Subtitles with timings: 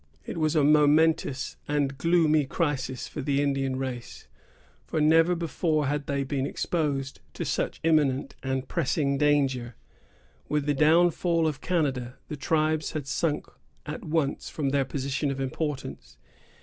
[0.25, 4.27] It was a momentous and gloomy crisis for the Indian race,
[4.83, 9.75] for never before had they been exposed to such imminent and pressing danger.
[10.49, 13.45] With the downfall of Canada, the tribes had sunk
[13.85, 16.17] at once from their position of importance.